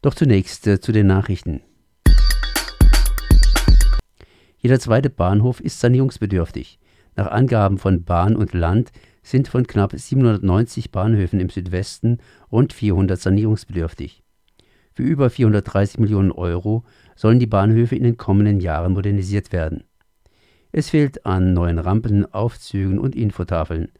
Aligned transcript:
Doch 0.00 0.14
zunächst 0.14 0.66
äh, 0.66 0.80
zu 0.80 0.92
den 0.92 1.06
Nachrichten. 1.06 1.60
Jeder 4.58 4.78
zweite 4.78 5.10
Bahnhof 5.10 5.60
ist 5.60 5.80
sanierungsbedürftig. 5.80 6.78
Nach 7.16 7.28
Angaben 7.28 7.78
von 7.78 8.04
Bahn 8.04 8.36
und 8.36 8.54
Land 8.54 8.92
sind 9.22 9.48
von 9.48 9.66
knapp 9.66 9.92
790 9.92 10.92
Bahnhöfen 10.92 11.40
im 11.40 11.48
Südwesten 11.48 12.18
rund 12.50 12.72
400 12.72 13.20
sanierungsbedürftig. 13.20 14.22
Für 14.94 15.02
über 15.02 15.30
430 15.30 15.98
Millionen 15.98 16.32
Euro 16.32 16.84
sollen 17.16 17.38
die 17.38 17.46
Bahnhöfe 17.46 17.96
in 17.96 18.04
den 18.04 18.16
kommenden 18.16 18.60
Jahren 18.60 18.92
modernisiert 18.92 19.52
werden. 19.52 19.84
Es 20.70 20.90
fehlt 20.90 21.24
an 21.26 21.54
neuen 21.54 21.78
Rampen, 21.78 22.32
Aufzügen 22.32 22.98
und 22.98 23.16
Infotafeln, 23.16 23.90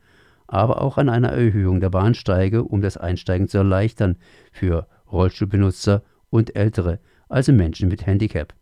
aber 0.46 0.80
auch 0.80 0.96
an 0.96 1.08
einer 1.08 1.30
Erhöhung 1.30 1.80
der 1.80 1.90
Bahnsteige, 1.90 2.62
um 2.64 2.82
das 2.82 2.96
Einsteigen 2.96 3.48
zu 3.48 3.58
erleichtern 3.58 4.16
für 4.52 4.86
Rollstuhlbenutzer 5.10 6.02
und 6.30 6.56
Ältere, 6.56 7.00
also 7.28 7.52
Menschen 7.52 7.88
mit 7.88 8.06
Handicap. 8.06 8.54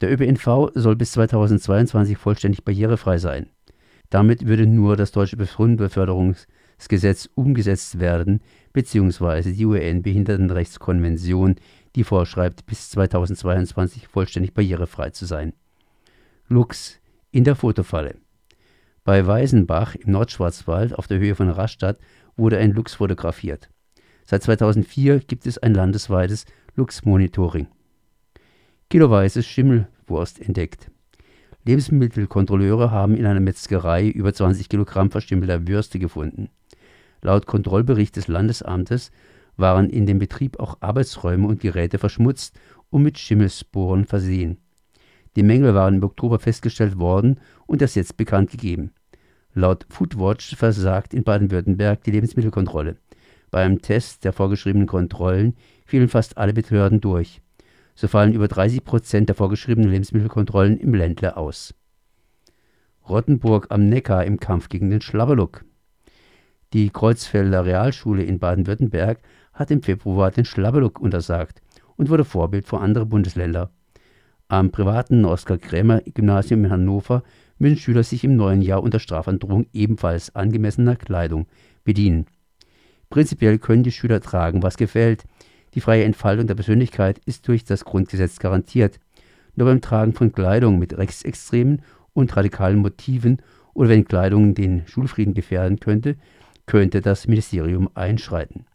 Der 0.00 0.12
ÖPNV 0.12 0.70
soll 0.74 0.96
bis 0.96 1.12
2022 1.12 2.16
vollständig 2.18 2.64
barrierefrei 2.64 3.18
sein. 3.18 3.48
Damit 4.10 4.46
würde 4.46 4.66
nur 4.66 4.96
das 4.96 5.12
deutsche 5.12 5.36
Grundbeförderungsgesetz 5.36 7.28
umgesetzt 7.34 7.98
werden, 7.98 8.40
beziehungsweise 8.72 9.52
die 9.52 9.64
UN-Behindertenrechtskonvention, 9.64 11.56
die 11.96 12.04
vorschreibt, 12.04 12.66
bis 12.66 12.90
2022 12.90 14.08
vollständig 14.08 14.54
barrierefrei 14.54 15.10
zu 15.10 15.26
sein. 15.26 15.52
Lux 16.48 17.00
in 17.30 17.44
der 17.44 17.56
Fotofalle. 17.56 18.16
Bei 19.04 19.26
Weisenbach 19.26 19.94
im 19.94 20.12
Nordschwarzwald 20.12 20.94
auf 20.94 21.06
der 21.06 21.18
Höhe 21.18 21.34
von 21.34 21.50
Rastatt 21.50 21.98
wurde 22.36 22.58
ein 22.58 22.72
Lux 22.72 22.94
fotografiert. 22.94 23.68
Seit 24.24 24.42
2004 24.42 25.20
gibt 25.20 25.46
es 25.46 25.58
ein 25.58 25.74
landesweites 25.74 26.46
Lux-Monitoring 26.76 27.68
kiloweise 28.94 29.42
Schimmelwurst 29.42 30.40
entdeckt. 30.40 30.88
Lebensmittelkontrolleure 31.64 32.92
haben 32.92 33.16
in 33.16 33.26
einer 33.26 33.40
Metzgerei 33.40 34.08
über 34.08 34.32
20 34.32 34.68
Kilogramm 34.68 35.10
verstümmelter 35.10 35.66
Würste 35.66 35.98
gefunden. 35.98 36.48
Laut 37.20 37.46
Kontrollbericht 37.46 38.14
des 38.14 38.28
Landesamtes 38.28 39.10
waren 39.56 39.90
in 39.90 40.06
dem 40.06 40.20
Betrieb 40.20 40.60
auch 40.60 40.76
Arbeitsräume 40.80 41.48
und 41.48 41.60
Geräte 41.60 41.98
verschmutzt 41.98 42.56
und 42.90 43.02
mit 43.02 43.18
Schimmelsporen 43.18 44.04
versehen. 44.04 44.58
Die 45.34 45.42
Mängel 45.42 45.74
waren 45.74 45.96
im 45.96 46.04
Oktober 46.04 46.38
festgestellt 46.38 46.96
worden 46.96 47.40
und 47.66 47.82
erst 47.82 47.96
jetzt 47.96 48.16
bekannt 48.16 48.52
gegeben. 48.52 48.92
Laut 49.54 49.86
Foodwatch 49.88 50.54
versagt 50.54 51.14
in 51.14 51.24
Baden-Württemberg 51.24 52.04
die 52.04 52.12
Lebensmittelkontrolle. 52.12 52.98
Beim 53.54 53.80
Test 53.80 54.24
der 54.24 54.32
vorgeschriebenen 54.32 54.88
Kontrollen 54.88 55.54
fielen 55.86 56.08
fast 56.08 56.38
alle 56.38 56.52
Behörden 56.52 57.00
durch 57.00 57.40
so 57.94 58.08
fallen 58.08 58.32
über 58.32 58.48
30 58.48 58.84
Prozent 58.84 59.28
der 59.28 59.36
vorgeschriebenen 59.36 59.92
Lebensmittelkontrollen 59.92 60.76
im 60.76 60.92
Ländle 60.92 61.36
aus. 61.36 61.72
Rottenburg 63.08 63.68
am 63.70 63.88
Neckar 63.88 64.24
im 64.24 64.40
Kampf 64.40 64.68
gegen 64.68 64.90
den 64.90 65.00
Schlabberluck. 65.00 65.64
Die 66.72 66.90
Kreuzfelder 66.90 67.64
Realschule 67.64 68.24
in 68.24 68.40
Baden-Württemberg 68.40 69.20
hat 69.52 69.70
im 69.70 69.84
Februar 69.84 70.32
den 70.32 70.46
Schlabberluck 70.46 70.98
untersagt 70.98 71.62
und 71.94 72.10
wurde 72.10 72.24
Vorbild 72.24 72.66
für 72.66 72.80
andere 72.80 73.06
Bundesländer. 73.06 73.70
Am 74.48 74.72
privaten 74.72 75.24
Oskar-Krämer-Gymnasium 75.24 76.64
in 76.64 76.70
Hannover 76.72 77.22
müssen 77.58 77.78
Schüler 77.78 78.02
sich 78.02 78.24
im 78.24 78.34
neuen 78.34 78.62
Jahr 78.62 78.82
unter 78.82 78.98
Strafandrohung 78.98 79.66
ebenfalls 79.72 80.34
angemessener 80.34 80.96
Kleidung 80.96 81.46
bedienen. 81.84 82.26
Prinzipiell 83.14 83.60
können 83.60 83.84
die 83.84 83.92
Schüler 83.92 84.20
tragen, 84.20 84.64
was 84.64 84.76
gefällt, 84.76 85.22
die 85.74 85.80
freie 85.80 86.02
Entfaltung 86.02 86.48
der 86.48 86.56
Persönlichkeit 86.56 87.20
ist 87.26 87.46
durch 87.46 87.62
das 87.62 87.84
Grundgesetz 87.84 88.40
garantiert. 88.40 88.98
Nur 89.54 89.68
beim 89.68 89.80
Tragen 89.80 90.14
von 90.14 90.32
Kleidung 90.32 90.80
mit 90.80 90.98
rechtsextremen 90.98 91.82
und 92.12 92.36
radikalen 92.36 92.78
Motiven 92.78 93.40
oder 93.72 93.90
wenn 93.90 94.04
Kleidung 94.04 94.56
den 94.56 94.84
Schulfrieden 94.88 95.32
gefährden 95.32 95.78
könnte, 95.78 96.16
könnte 96.66 97.00
das 97.02 97.28
Ministerium 97.28 97.88
einschreiten. 97.94 98.66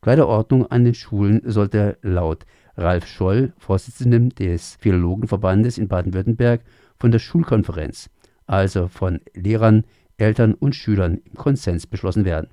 Kleiderordnung 0.00 0.66
an 0.66 0.82
den 0.82 0.94
Schulen 0.94 1.42
sollte 1.44 1.98
laut 2.02 2.44
Ralf 2.76 3.06
Scholl, 3.06 3.52
Vorsitzendem 3.58 4.30
des 4.30 4.76
Philologenverbandes 4.80 5.78
in 5.78 5.86
Baden-Württemberg, 5.86 6.62
von 6.98 7.12
der 7.12 7.20
Schulkonferenz, 7.20 8.10
also 8.44 8.88
von 8.88 9.20
Lehrern, 9.34 9.84
Eltern 10.16 10.54
und 10.54 10.74
Schülern 10.74 11.20
im 11.24 11.34
Konsens 11.34 11.86
beschlossen 11.86 12.24
werden. 12.24 12.48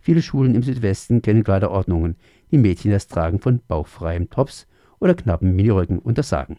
Viele 0.00 0.22
Schulen 0.22 0.54
im 0.54 0.62
Südwesten 0.62 1.22
kennen 1.22 1.44
Kleiderordnungen, 1.44 2.16
die 2.50 2.58
Mädchen 2.58 2.90
das 2.90 3.06
Tragen 3.06 3.38
von 3.38 3.60
bauchfreiem 3.68 4.30
Tops 4.30 4.66
oder 4.98 5.14
knappen 5.14 5.54
Miniröcken 5.54 5.98
untersagen 5.98 6.58